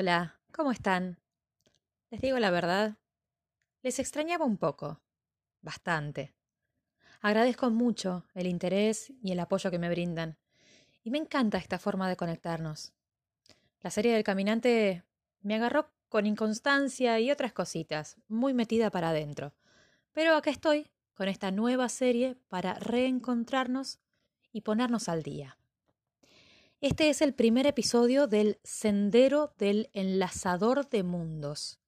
[0.00, 1.18] Hola, ¿cómo están?
[2.08, 2.96] Les digo la verdad,
[3.82, 5.02] les extrañaba un poco,
[5.60, 6.32] bastante.
[7.20, 10.38] Agradezco mucho el interés y el apoyo que me brindan,
[11.04, 12.94] y me encanta esta forma de conectarnos.
[13.82, 15.04] La serie del caminante
[15.42, 19.52] me agarró con inconstancia y otras cositas, muy metida para adentro.
[20.12, 24.00] Pero acá estoy, con esta nueva serie para reencontrarnos
[24.50, 25.59] y ponernos al día.
[26.82, 31.78] Este es el primer episodio del Sendero del Enlazador de Mundos.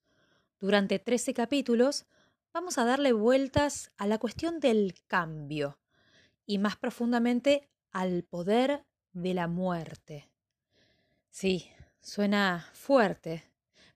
[0.61, 2.05] Durante 13 capítulos
[2.53, 5.79] vamos a darle vueltas a la cuestión del cambio
[6.45, 10.29] y más profundamente al poder de la muerte.
[11.31, 11.71] Sí,
[12.03, 13.45] suena fuerte,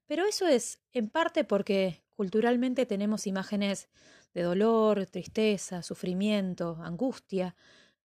[0.06, 3.91] pero eso es en parte porque culturalmente tenemos imágenes
[4.33, 7.55] de dolor, tristeza, sufrimiento, angustia,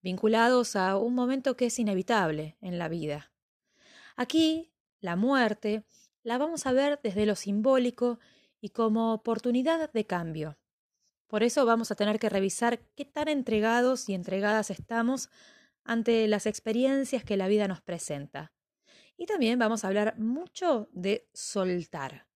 [0.02, 3.32] vinculados a un momento que es inevitable en la vida.
[4.16, 5.84] Aquí, la muerte
[6.22, 8.18] la vamos a ver desde lo simbólico
[8.60, 10.58] y como oportunidad de cambio.
[11.26, 15.30] Por eso vamos a tener que revisar qué tan entregados y entregadas estamos
[15.84, 18.52] ante las experiencias que la vida nos presenta.
[19.16, 22.26] Y también vamos a hablar mucho de soltar.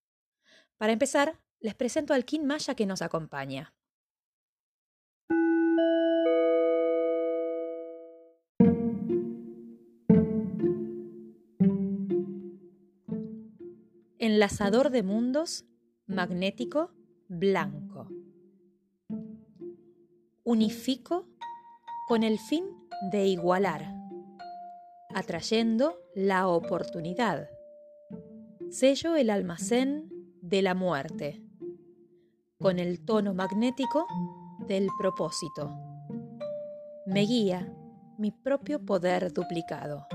[0.77, 3.75] Para empezar, les presento al Kin Maya que nos acompaña.
[14.33, 15.67] Enlazador de mundos,
[16.07, 16.91] magnético,
[17.29, 18.09] blanco.
[20.43, 21.29] Unifico
[22.09, 22.65] con el fin
[23.11, 23.95] de igualar
[25.15, 27.51] atrayendo la oportunidad.
[28.71, 30.11] Sello el almacén
[30.41, 31.45] de la muerte,
[32.59, 34.07] con el tono magnético
[34.67, 35.77] del propósito.
[37.05, 37.71] Me guía
[38.17, 40.07] mi propio poder duplicado.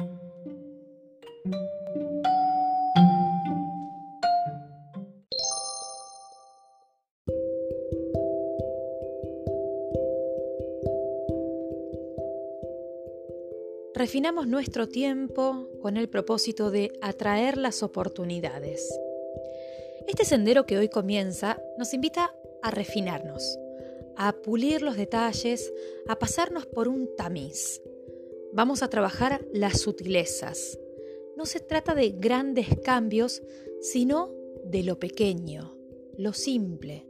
[13.98, 18.88] Refinamos nuestro tiempo con el propósito de atraer las oportunidades.
[20.08, 23.58] Este sendero que hoy comienza nos invita a refinarnos,
[24.16, 25.74] a pulir los detalles,
[26.08, 27.82] a pasarnos por un tamiz.
[28.54, 30.78] Vamos a trabajar las sutilezas.
[31.36, 33.42] No se trata de grandes cambios,
[33.82, 34.32] sino
[34.64, 35.76] de lo pequeño,
[36.18, 37.08] lo simple.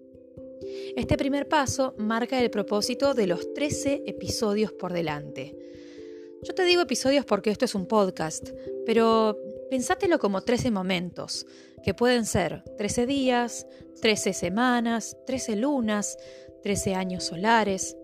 [0.96, 5.68] Este primer paso marca el propósito de los 13 episodios por delante
[6.44, 8.50] yo te digo episodios porque esto es un podcast,
[8.86, 9.38] pero
[9.70, 11.46] pensátelo como 13 momentos,
[11.84, 13.68] que pueden ser 13 días,
[14.02, 16.18] 13 semanas, 13 lunas,
[16.64, 17.98] 13 años solares.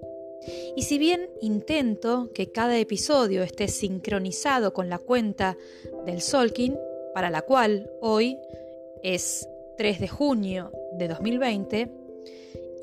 [0.75, 5.57] Y si bien intento que cada episodio esté sincronizado con la cuenta
[6.05, 6.77] del Solkin,
[7.13, 8.37] para la cual hoy
[9.03, 11.91] es 3 de junio de 2020,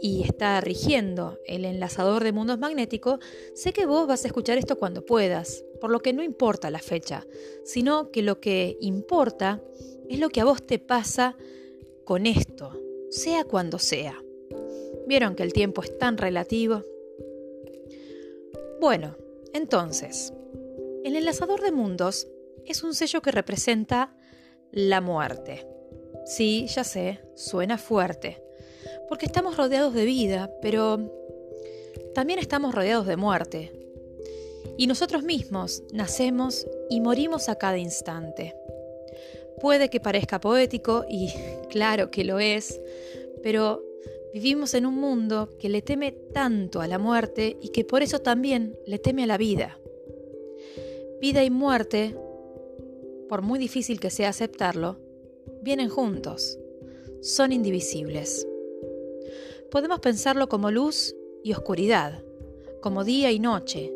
[0.01, 3.21] y está rigiendo el enlazador de mundos magnéticos,
[3.55, 6.79] sé que vos vas a escuchar esto cuando puedas, por lo que no importa la
[6.79, 7.27] fecha,
[7.65, 9.63] sino que lo que importa
[10.09, 11.37] es lo que a vos te pasa
[12.05, 14.23] con esto, sea cuando sea.
[15.07, 16.85] ¿Vieron que el tiempo es tan relativo?
[18.81, 19.17] Bueno,
[19.53, 20.33] entonces,
[21.05, 22.27] el enlazador de mundos
[22.65, 24.17] es un sello que representa
[24.73, 25.67] la muerte.
[26.25, 28.50] Sí, ya sé, suena fuerte
[29.11, 31.13] porque estamos rodeados de vida, pero
[32.15, 33.73] también estamos rodeados de muerte.
[34.79, 38.55] Y nosotros mismos nacemos y morimos a cada instante.
[39.61, 41.29] Puede que parezca poético, y
[41.71, 42.81] claro que lo es,
[43.43, 43.83] pero
[44.33, 48.21] vivimos en un mundo que le teme tanto a la muerte y que por eso
[48.21, 49.77] también le teme a la vida.
[51.21, 52.15] Vida y muerte,
[53.29, 55.01] por muy difícil que sea aceptarlo,
[55.63, 56.61] vienen juntos,
[57.23, 58.47] son indivisibles.
[59.71, 61.15] Podemos pensarlo como luz
[61.45, 62.23] y oscuridad,
[62.81, 63.93] como día y noche,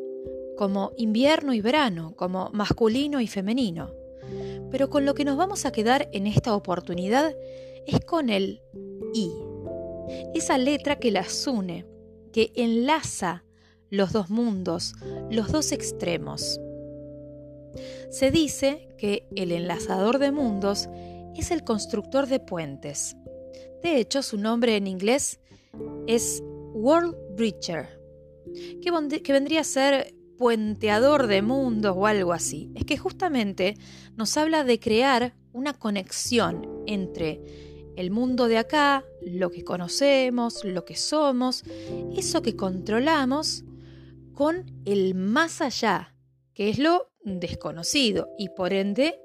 [0.57, 3.91] como invierno y verano, como masculino y femenino.
[4.71, 7.35] Pero con lo que nos vamos a quedar en esta oportunidad
[7.87, 8.63] es con el
[9.13, 9.31] I,
[10.35, 11.87] esa letra que las une,
[12.33, 13.45] que enlaza
[13.91, 14.95] los dos mundos,
[15.31, 16.61] los dos extremos.
[18.11, 20.89] Se dice que el enlazador de mundos
[21.37, 23.17] es el constructor de puentes.
[23.83, 25.41] De hecho, su nombre en inglés
[26.07, 26.43] es
[26.73, 28.01] World Bridger,
[28.83, 32.71] que, vendría a ser puenteador de mundos o algo así.
[32.75, 33.77] Es que justamente
[34.17, 37.41] nos habla de crear una conexión entre
[37.97, 41.63] el mundo de acá, lo que conocemos, lo que somos,
[42.17, 43.65] eso que controlamos,
[44.33, 46.15] con el más allá,
[46.55, 49.21] que es lo desconocido y por ende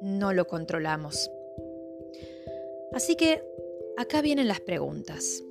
[0.00, 1.30] no lo controlamos.
[2.92, 3.42] Así que
[3.96, 5.44] acá vienen las preguntas.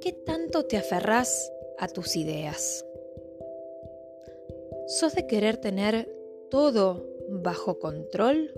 [0.00, 2.84] ¿Qué tanto te aferrás a tus ideas?
[4.86, 6.08] ¿Sos de querer tener
[6.50, 8.52] todo bajo control?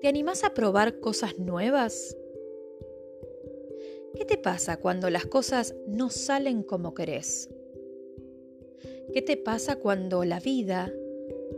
[0.00, 2.16] ¿Te animás a probar cosas nuevas?
[4.14, 7.50] ¿Qué te pasa cuando las cosas no salen como querés?
[9.12, 10.92] ¿Qué te pasa cuando la vida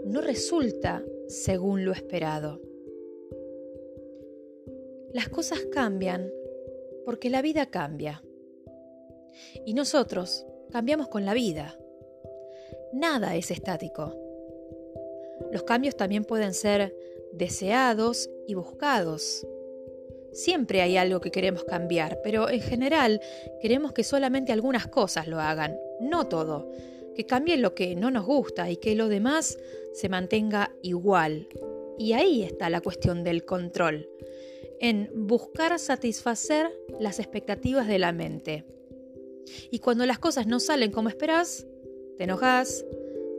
[0.04, 2.71] no resulta según lo esperado?
[5.12, 6.30] Las cosas cambian
[7.04, 8.22] porque la vida cambia.
[9.66, 11.78] Y nosotros cambiamos con la vida.
[12.92, 14.14] Nada es estático.
[15.50, 16.94] Los cambios también pueden ser
[17.32, 19.46] deseados y buscados.
[20.32, 23.20] Siempre hay algo que queremos cambiar, pero en general
[23.60, 26.70] queremos que solamente algunas cosas lo hagan, no todo,
[27.14, 29.58] que cambie lo que no nos gusta y que lo demás
[29.92, 31.48] se mantenga igual.
[31.98, 34.08] Y ahí está la cuestión del control,
[34.82, 38.66] en buscar satisfacer las expectativas de la mente.
[39.70, 41.66] Y cuando las cosas no salen como esperás,
[42.18, 42.84] te enojas,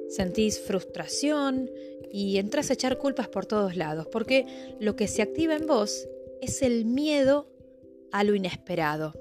[0.07, 1.69] sentís frustración
[2.09, 4.45] y entras a echar culpas por todos lados, porque
[4.79, 6.07] lo que se activa en vos
[6.41, 7.51] es el miedo
[8.13, 9.13] a lo inesperado.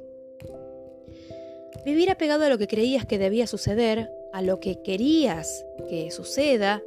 [1.84, 6.84] Vivir apegado a lo que creías que debía suceder, a lo que querías que suceda,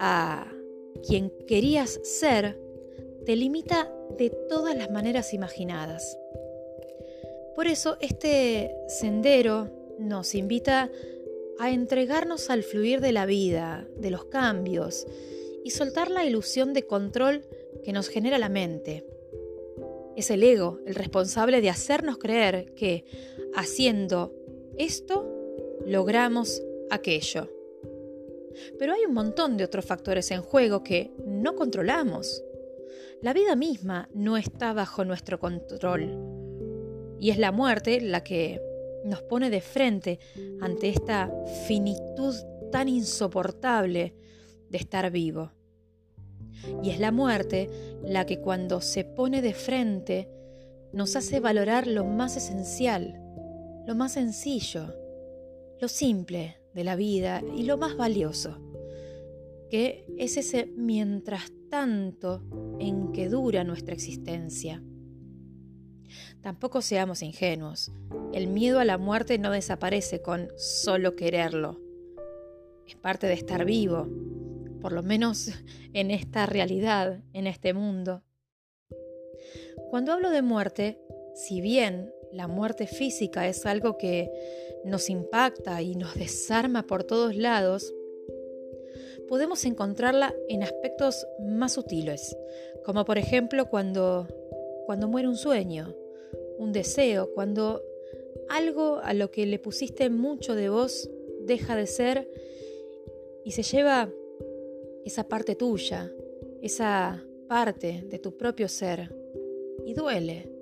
[0.00, 0.50] a
[1.06, 2.58] quien querías ser,
[3.24, 6.18] te limita de todas las maneras imaginadas.
[7.54, 10.90] Por eso este sendero nos invita
[11.58, 15.06] a entregarnos al fluir de la vida, de los cambios,
[15.64, 17.44] y soltar la ilusión de control
[17.84, 19.06] que nos genera la mente.
[20.16, 23.04] Es el ego el responsable de hacernos creer que
[23.54, 24.34] haciendo
[24.76, 25.28] esto
[25.86, 27.48] logramos aquello.
[28.78, 32.42] Pero hay un montón de otros factores en juego que no controlamos.
[33.22, 36.18] La vida misma no está bajo nuestro control.
[37.20, 38.60] Y es la muerte la que
[39.04, 40.18] nos pone de frente
[40.60, 41.30] ante esta
[41.68, 42.34] finitud
[42.72, 44.16] tan insoportable
[44.68, 45.52] de estar vivo.
[46.82, 47.70] Y es la muerte
[48.02, 50.28] la que cuando se pone de frente
[50.92, 53.22] nos hace valorar lo más esencial,
[53.86, 54.96] lo más sencillo,
[55.80, 58.58] lo simple de la vida y lo más valioso,
[59.70, 62.42] que es ese mientras tanto
[62.80, 64.82] en que dura nuestra existencia.
[66.42, 67.90] Tampoco seamos ingenuos.
[68.34, 71.80] El miedo a la muerte no desaparece con solo quererlo.
[72.86, 74.06] Es parte de estar vivo,
[74.82, 75.48] por lo menos
[75.94, 78.22] en esta realidad, en este mundo.
[79.88, 81.00] Cuando hablo de muerte,
[81.34, 84.30] si bien la muerte física es algo que
[84.84, 87.94] nos impacta y nos desarma por todos lados,
[89.32, 92.36] podemos encontrarla en aspectos más sutiles,
[92.84, 94.28] como por ejemplo cuando,
[94.84, 95.96] cuando muere un sueño,
[96.58, 97.82] un deseo, cuando
[98.50, 101.08] algo a lo que le pusiste mucho de vos
[101.46, 102.28] deja de ser
[103.42, 104.12] y se lleva
[105.06, 106.12] esa parte tuya,
[106.60, 109.16] esa parte de tu propio ser.
[109.86, 110.52] Y duele,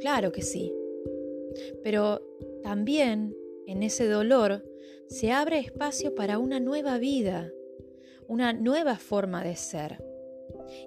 [0.00, 0.72] claro que sí.
[1.82, 2.22] Pero
[2.62, 4.64] también en ese dolor
[5.08, 7.52] se abre espacio para una nueva vida,
[8.28, 10.02] una nueva forma de ser.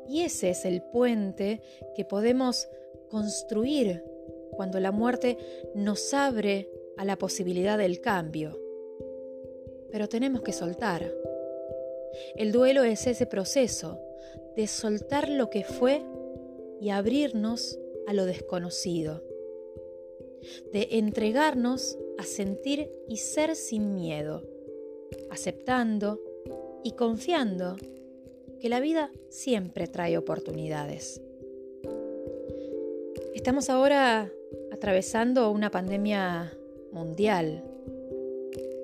[0.07, 1.61] Y ese es el puente
[1.95, 2.67] que podemos
[3.09, 4.03] construir
[4.51, 5.37] cuando la muerte
[5.75, 8.59] nos abre a la posibilidad del cambio.
[9.91, 11.13] Pero tenemos que soltar.
[12.35, 13.99] El duelo es ese proceso
[14.55, 16.01] de soltar lo que fue
[16.79, 17.77] y abrirnos
[18.07, 19.23] a lo desconocido,
[20.71, 24.43] de entregarnos a sentir y ser sin miedo,
[25.29, 26.19] aceptando
[26.85, 27.77] y confiando
[28.59, 31.19] que la vida siempre trae oportunidades.
[33.33, 34.31] Estamos ahora
[34.71, 36.55] atravesando una pandemia
[36.91, 37.63] mundial.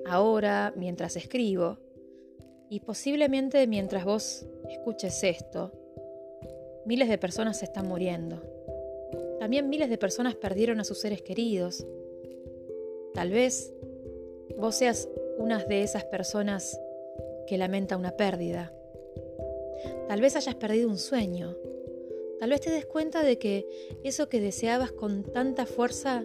[0.04, 1.78] Ahora, mientras escribo,
[2.68, 5.70] y posiblemente mientras vos escuches esto,
[6.84, 8.42] miles de personas se están muriendo.
[9.38, 11.86] También miles de personas perdieron a sus seres queridos.
[13.14, 13.72] Tal vez
[14.58, 16.76] vos seas una de esas personas
[17.52, 18.72] que lamenta una pérdida.
[20.08, 21.54] Tal vez hayas perdido un sueño.
[22.40, 23.68] Tal vez te des cuenta de que
[24.02, 26.24] eso que deseabas con tanta fuerza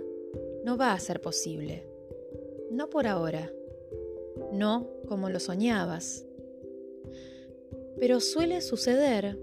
[0.64, 1.86] no va a ser posible.
[2.72, 3.52] No por ahora.
[4.54, 6.26] No como lo soñabas.
[8.00, 9.38] Pero suele suceder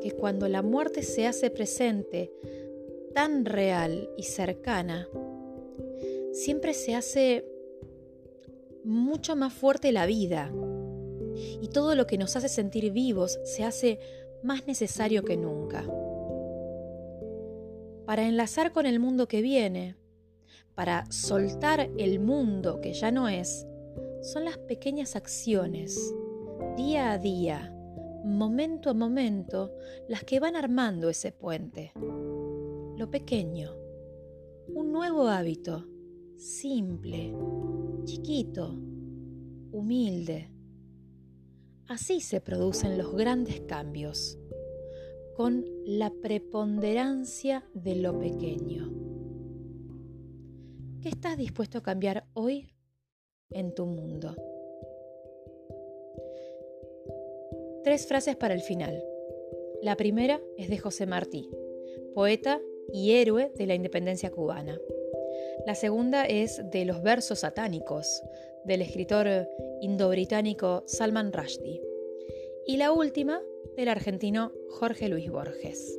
[0.00, 2.32] que cuando la muerte se hace presente,
[3.12, 5.10] tan real y cercana,
[6.32, 7.44] siempre se hace
[8.82, 10.50] mucho más fuerte la vida
[11.60, 13.98] y todo lo que nos hace sentir vivos se hace
[14.42, 15.84] más necesario que nunca.
[18.06, 19.96] Para enlazar con el mundo que viene,
[20.74, 23.66] para soltar el mundo que ya no es,
[24.22, 26.14] son las pequeñas acciones,
[26.76, 27.74] día a día,
[28.24, 29.72] momento a momento,
[30.08, 31.92] las que van armando ese puente.
[32.96, 33.76] Lo pequeño,
[34.74, 35.86] un nuevo hábito,
[36.36, 37.34] simple,
[38.04, 38.78] chiquito,
[39.72, 40.50] humilde.
[41.88, 44.38] Así se producen los grandes cambios,
[45.34, 48.92] con la preponderancia de lo pequeño.
[51.00, 52.74] ¿Qué estás dispuesto a cambiar hoy
[53.48, 54.36] en tu mundo?
[57.84, 59.02] Tres frases para el final.
[59.80, 61.48] La primera es de José Martí,
[62.14, 62.60] poeta
[62.92, 64.78] y héroe de la independencia cubana.
[65.64, 68.22] La segunda es de los versos satánicos,
[68.68, 69.48] del escritor
[69.80, 71.82] indo-británico Salman Rushdie.
[72.66, 73.40] Y la última,
[73.76, 75.98] del argentino Jorge Luis Borges.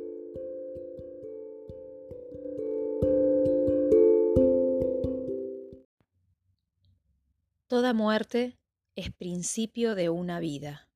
[7.66, 8.56] Toda muerte
[8.94, 10.88] es principio de una vida.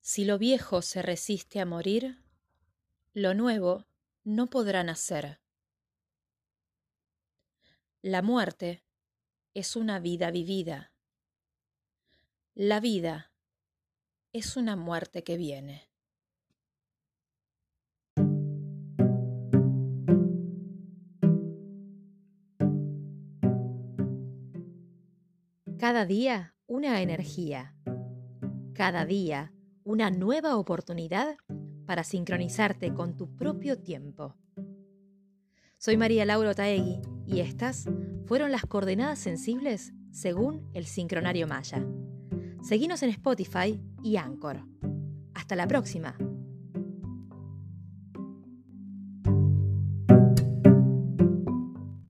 [0.00, 2.22] Si lo viejo se resiste a morir,
[3.14, 3.84] lo nuevo
[4.22, 5.40] no podrá nacer.
[8.00, 8.84] La muerte
[9.54, 10.92] es una vida vivida.
[12.54, 13.32] La vida
[14.32, 15.88] es una muerte que viene.
[25.78, 27.74] Cada día una energía.
[28.74, 29.52] Cada día
[29.82, 31.36] una nueva oportunidad
[31.86, 34.36] para sincronizarte con tu propio tiempo.
[35.78, 37.88] Soy María Laura Taegui y estas
[38.30, 41.84] fueron las coordenadas sensibles según el sincronario Maya.
[42.62, 44.62] Seguinos en Spotify y Anchor.
[45.34, 46.16] Hasta la próxima.